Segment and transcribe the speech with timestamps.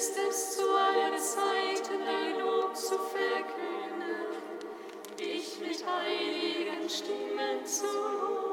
[0.00, 4.32] ist es zu allen Zeiten dein Lob zu verkünden,
[5.18, 8.49] dich mit heiligen Stimmen zu loben.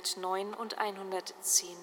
[0.00, 1.76] 109 und 110.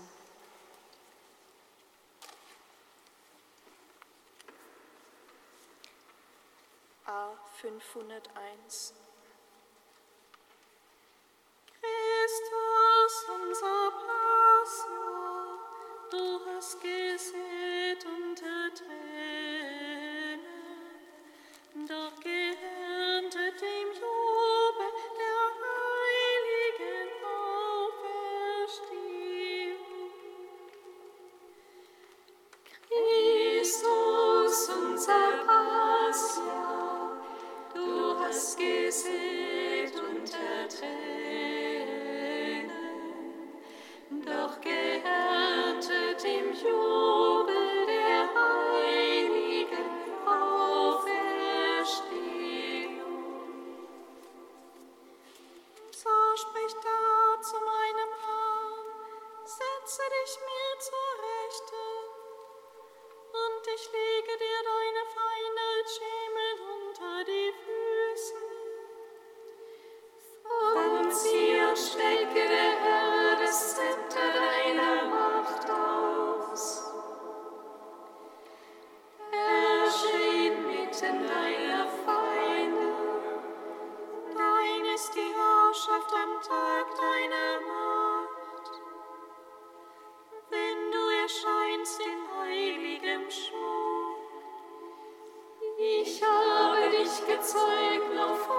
[97.47, 98.56] zeig auf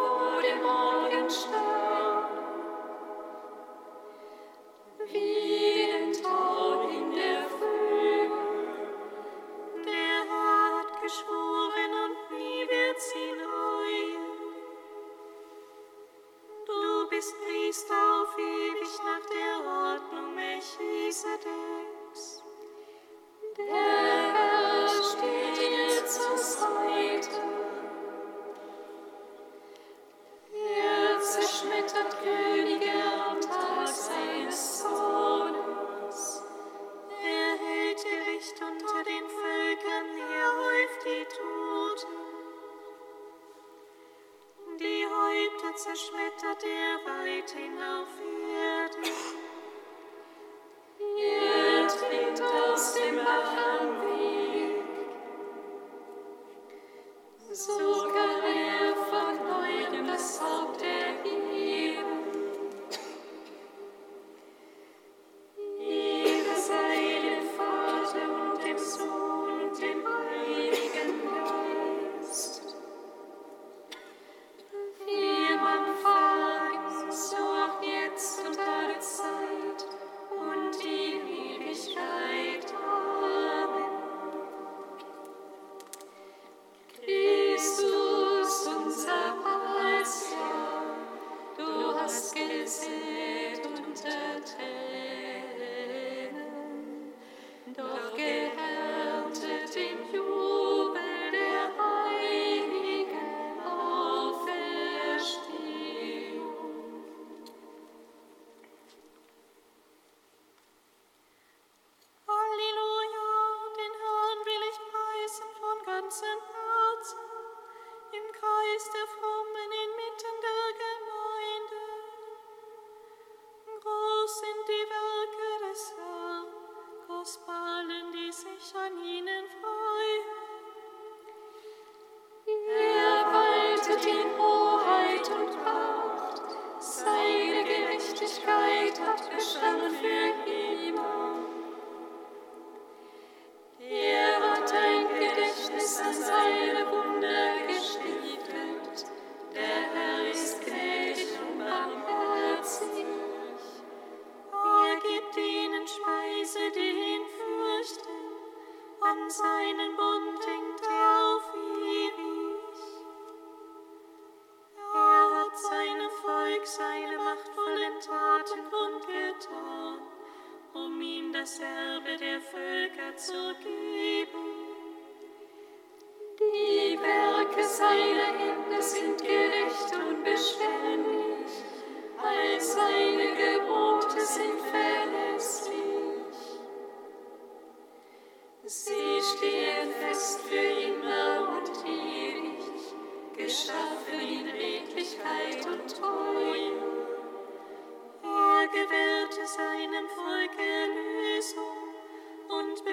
[139.17, 139.68] смешно.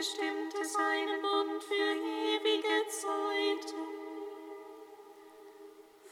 [0.05, 3.81] bestimmte seinen Mund für ewige Zeiten.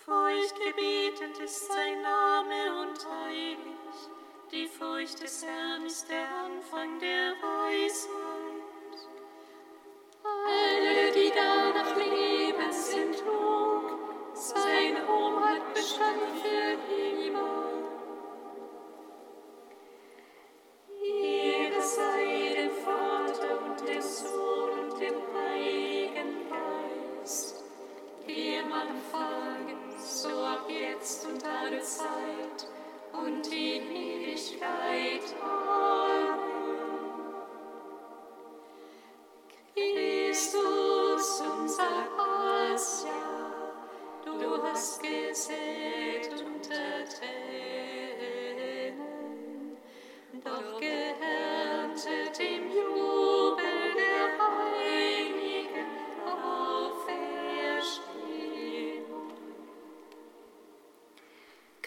[0.04, 4.10] Feucht gebetend ist sein Name und heilig.
[4.52, 8.10] Die Furcht des Herrn ist der Anfang der Weisheit.
[10.24, 14.00] Alle, die danach leben, sind klug.
[14.34, 17.03] Sein Ruhm hat Bestand für ewig.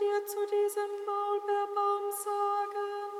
[0.00, 3.12] dir zu diesem Maulbeerbaum sagen,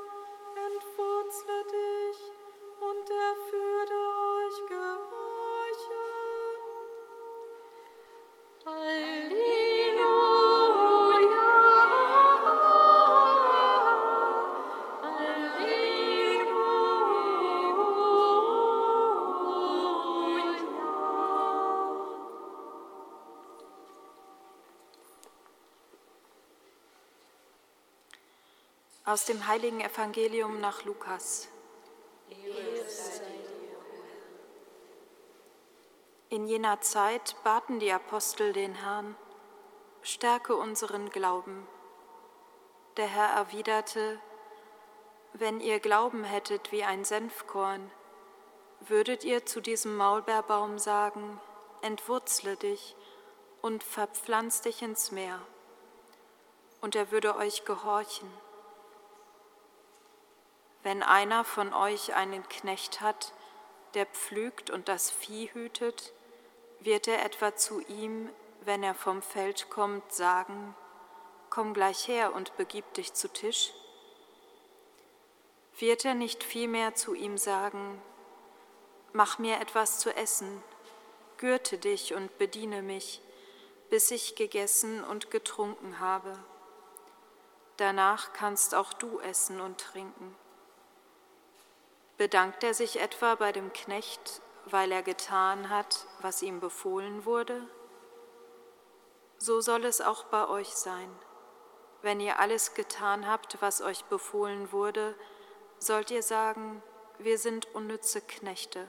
[0.55, 2.19] entwurzle dich
[2.81, 3.99] und er führe
[4.43, 5.24] euch gehorsam.
[29.15, 31.47] Aus dem heiligen Evangelium nach Lukas.
[36.27, 39.15] In jener Zeit baten die Apostel den Herrn,
[40.01, 41.65] stärke unseren Glauben.
[42.97, 44.19] Der Herr erwiderte,
[45.31, 47.89] wenn ihr Glauben hättet wie ein Senfkorn,
[48.81, 51.39] würdet ihr zu diesem Maulbeerbaum sagen,
[51.81, 52.97] entwurzle dich
[53.61, 55.39] und verpflanz dich ins Meer,
[56.81, 58.44] und er würde euch gehorchen.
[60.85, 63.33] Wenn einer von euch einen Knecht hat,
[63.95, 66.13] der pflügt und das Vieh hütet,
[66.79, 68.29] wird er etwa zu ihm,
[68.61, 70.75] wenn er vom Feld kommt, sagen,
[71.49, 73.73] komm gleich her und begib dich zu Tisch?
[75.79, 77.99] Wird er nicht vielmehr zu ihm sagen,
[79.11, 80.61] mach mir etwas zu essen,
[81.37, 83.23] gürte dich und bediene mich,
[83.89, 86.37] bis ich gegessen und getrunken habe.
[87.77, 90.35] Danach kannst auch du essen und trinken.
[92.17, 97.67] Bedankt er sich etwa bei dem Knecht, weil er getan hat, was ihm befohlen wurde?
[99.37, 101.09] So soll es auch bei euch sein.
[102.01, 105.15] Wenn ihr alles getan habt, was euch befohlen wurde,
[105.79, 106.81] sollt ihr sagen,
[107.19, 108.87] wir sind unnütze Knechte,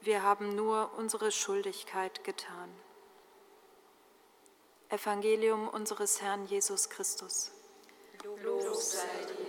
[0.00, 2.70] wir haben nur unsere Schuldigkeit getan.
[4.88, 7.52] Evangelium unseres Herrn Jesus Christus.
[8.24, 9.41] Lob sei dir,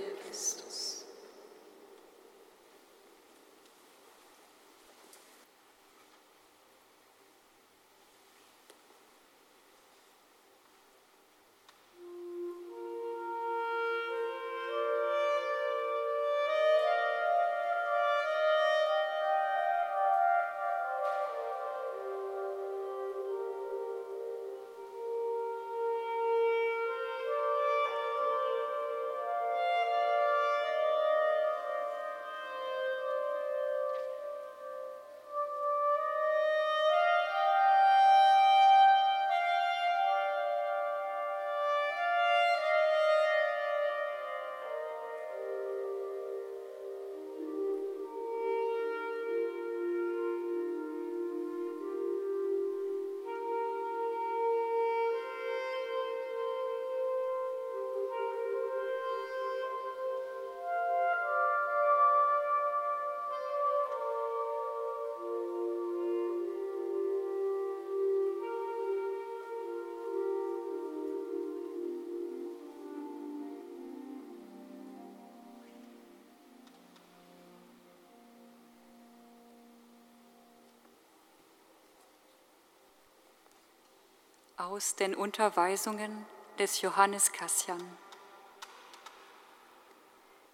[84.57, 86.25] aus den Unterweisungen
[86.59, 87.81] des Johannes Cassian.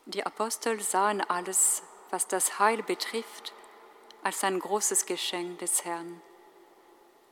[0.05, 3.53] Die Apostel sahen alles, was das Heil betrifft,
[4.23, 6.21] als ein großes Geschenk des Herrn.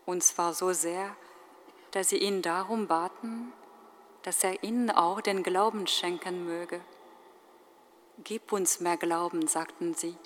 [0.05, 1.15] Und zwar so sehr,
[1.91, 3.53] dass sie ihn darum baten,
[4.23, 6.81] dass er ihnen auch den Glauben schenken möge.
[8.23, 10.17] Gib uns mehr Glauben, sagten sie.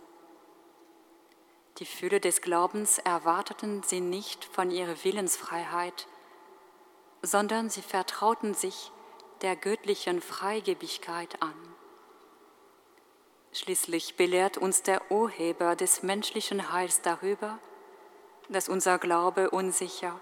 [1.77, 6.08] Die Fülle des Glaubens erwarteten sie nicht von ihrer Willensfreiheit,
[7.21, 8.91] sondern sie vertrauten sich
[9.41, 11.53] der göttlichen Freigebigkeit an.
[13.53, 17.60] Schließlich belehrt uns der Urheber des menschlichen Heils darüber,
[18.49, 20.19] dass unser Glaube unsicher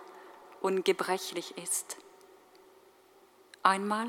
[0.62, 1.98] und gebrechlich ist.
[3.62, 4.08] Einmal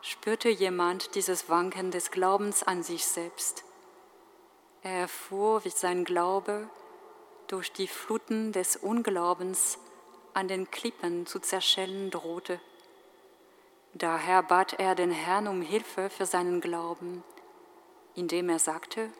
[0.00, 3.64] spürte jemand dieses Wanken des Glaubens an sich selbst.
[4.82, 6.68] Er erfuhr, wie sein Glaube
[7.46, 9.78] durch die Fluten des Unglaubens
[10.34, 12.60] an den Klippen zu zerschellen drohte.
[13.94, 17.22] Daher bat er den Herrn um Hilfe für seinen Glauben,
[18.14, 19.10] indem er sagte,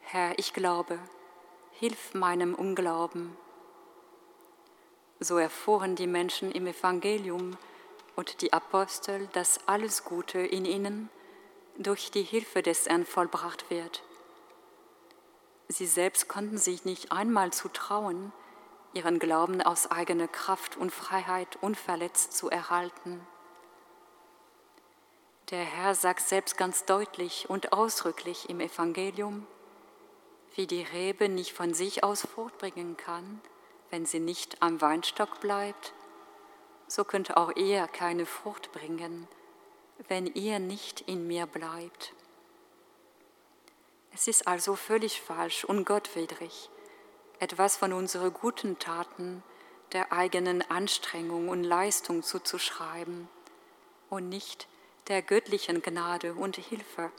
[0.00, 0.98] Herr, ich glaube,
[1.72, 3.36] hilf meinem Unglauben.
[5.20, 7.56] So erfuhren die Menschen im Evangelium
[8.16, 11.08] und die Apostel, dass alles Gute in ihnen
[11.78, 14.02] durch die Hilfe des Herrn vollbracht wird.
[15.68, 18.32] Sie selbst konnten sich nicht einmal zutrauen,
[18.94, 23.26] ihren Glauben aus eigener Kraft und Freiheit unverletzt zu erhalten.
[25.50, 29.46] Der Herr sagt selbst ganz deutlich und ausdrücklich im Evangelium,
[30.54, 33.40] wie die Rebe nicht von sich aus fortbringen kann,
[33.90, 35.92] wenn sie nicht am Weinstock bleibt,
[36.88, 39.28] so könnte auch ihr keine Frucht bringen,
[40.08, 42.14] wenn ihr nicht in mir bleibt.
[44.14, 46.70] Es ist also völlig falsch und gottwidrig,
[47.42, 49.42] etwas von unseren guten Taten,
[49.90, 53.28] der eigenen Anstrengung und Leistung zuzuschreiben
[54.10, 54.68] und nicht
[55.08, 57.10] der göttlichen Gnade und Hilfe.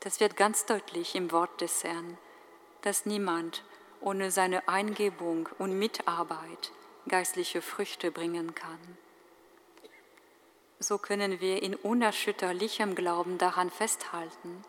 [0.00, 2.18] Das wird ganz deutlich im Wort des Herrn,
[2.82, 3.62] dass niemand
[4.00, 6.72] ohne seine Eingebung und Mitarbeit
[7.06, 8.98] geistliche Früchte bringen kann.
[10.80, 14.64] So können wir in unerschütterlichem Glauben daran festhalten,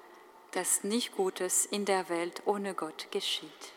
[0.51, 3.74] dass nicht Gutes in der Welt ohne Gott geschieht.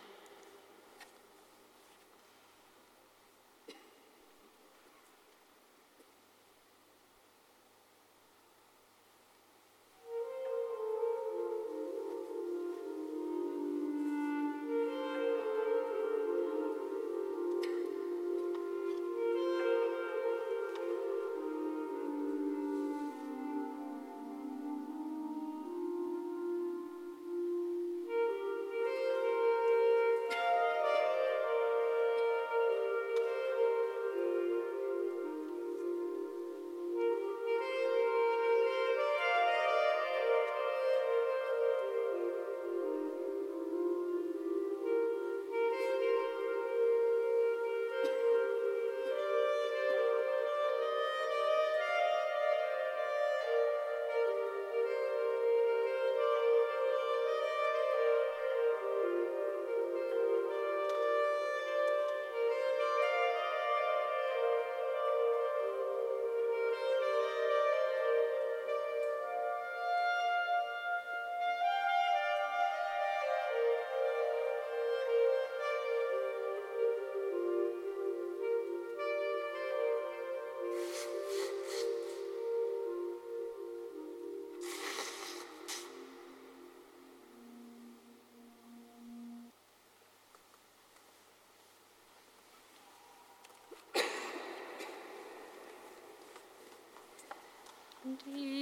[98.27, 98.58] Die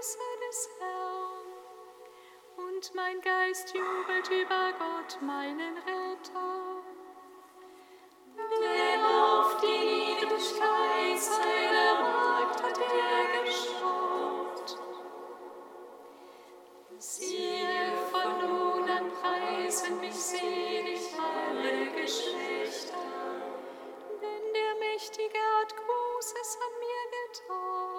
[0.00, 1.44] Größe des Herrn,
[2.56, 6.82] und mein Geist jubelt über Gott, meinen Retter.
[8.34, 14.78] Denn auf die Niedrigkeit seiner Magd hat er geschaut.
[16.96, 22.96] Siehe, von nun an preisen mich selig alle Geschlechter,
[24.22, 27.89] denn der Mächtige hat Großes an mir getan,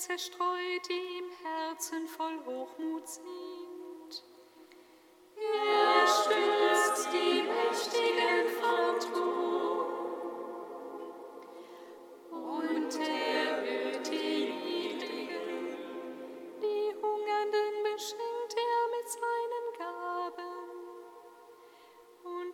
[0.00, 4.24] zerstreut, die im Herzen voll Hochmut sind.
[5.36, 6.59] Er stürzt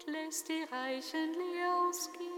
[0.06, 2.35] lässt die Reichen leer ausgehen.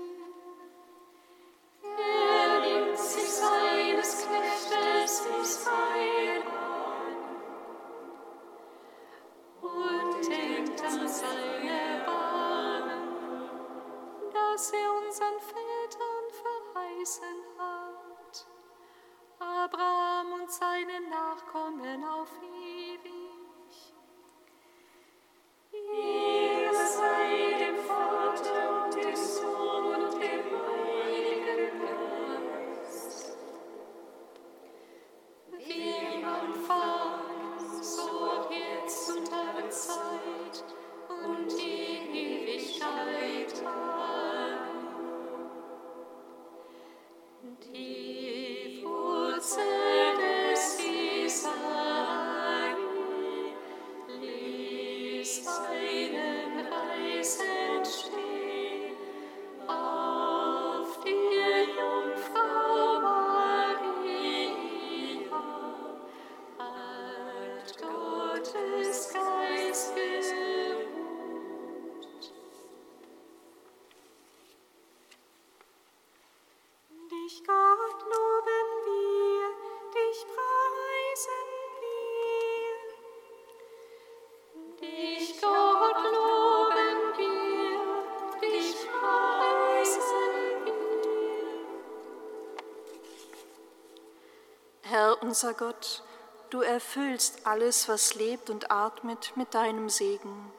[95.38, 96.02] Unser Gott,
[96.50, 100.50] du erfüllst alles, was lebt und atmet, mit deinem Segen.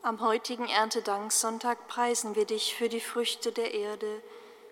[0.00, 4.22] Am heutigen Erntedankssonntag preisen wir dich für die Früchte der Erde,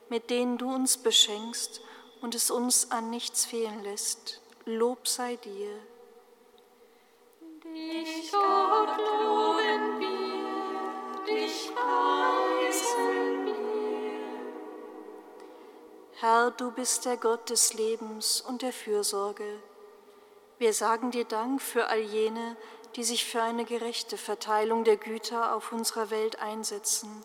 [0.09, 1.83] mit denen du uns beschenkst
[2.23, 4.41] und es uns an nichts fehlen lässt.
[4.65, 5.79] Lob sei dir.
[16.27, 19.61] Herr, du bist der Gott des Lebens und der Fürsorge.
[20.59, 22.57] Wir sagen dir Dank für all jene,
[22.97, 27.23] die sich für eine gerechte Verteilung der Güter auf unserer Welt einsetzen,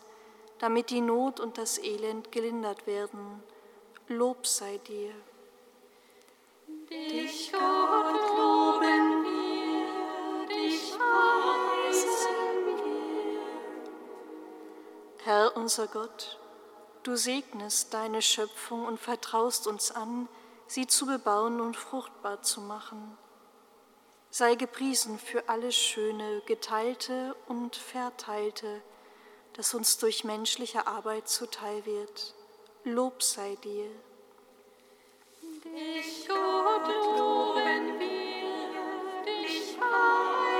[0.60, 3.42] damit die Not und das Elend gelindert werden.
[4.06, 5.10] Lob sei dir.
[6.88, 12.36] Dich, Gott, loben wir, dich preisen
[12.66, 13.40] wir.
[15.24, 16.38] Herr unser Gott,
[17.02, 20.28] Du segnest deine Schöpfung und vertraust uns an,
[20.68, 23.18] sie zu bebauen und fruchtbar zu machen.
[24.30, 28.82] Sei gepriesen für alles Schöne, Geteilte und Verteilte,
[29.54, 32.34] das uns durch menschliche Arbeit zuteil wird.
[32.84, 33.90] Lob sei dir.
[35.64, 40.51] Dich, Gott, loben wir, dich preisen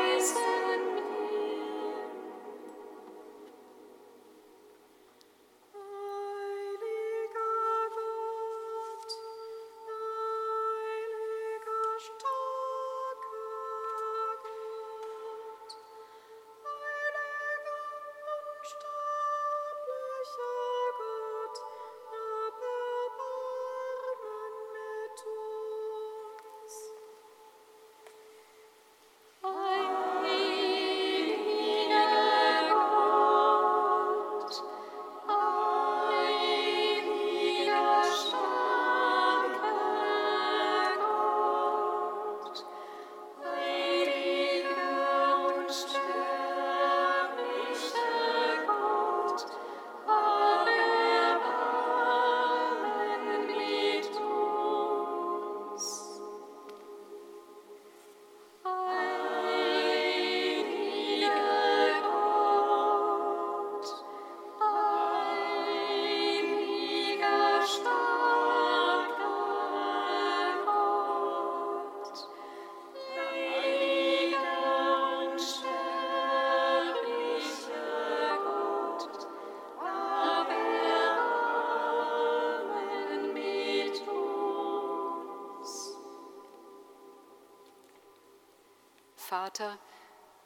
[89.53, 89.79] Vater,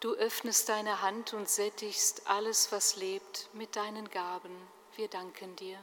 [0.00, 4.50] du öffnest deine Hand und sättigst alles, was lebt, mit deinen Gaben.
[4.96, 5.78] Wir danken dir.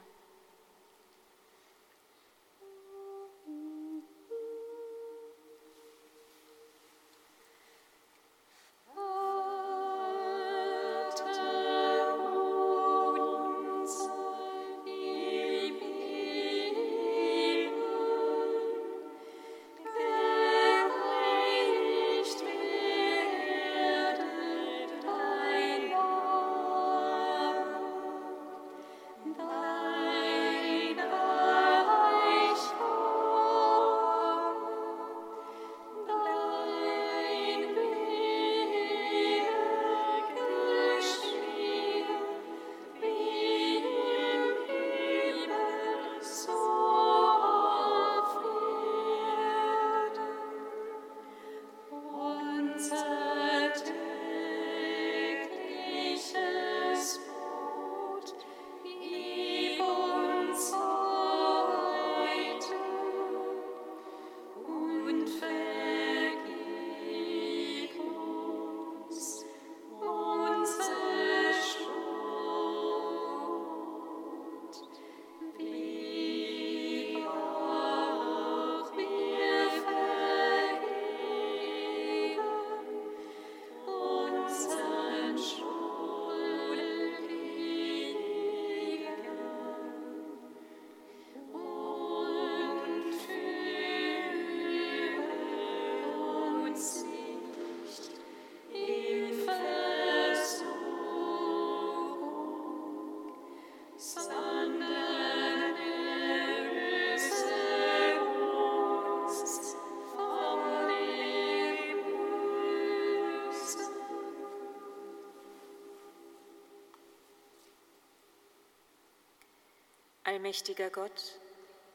[120.44, 121.40] Allmächtiger Gott,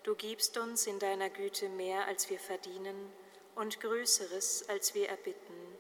[0.05, 3.13] du gibst uns in deiner Güte mehr, als wir verdienen,
[3.57, 5.77] und Größeres, als wir erbitten.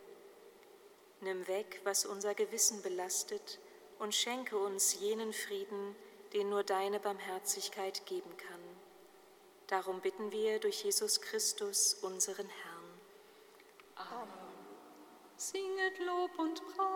[1.22, 3.58] Nimm weg, was unser Gewissen belastet,
[3.98, 5.96] und schenke uns jenen Frieden,
[6.34, 8.60] den nur deine Barmherzigkeit geben kann.
[9.68, 13.00] Darum bitten wir durch Jesus Christus, unseren Herrn.
[13.94, 14.28] Amen.
[15.38, 16.60] Singet Lob und.
[16.76, 16.87] Amen.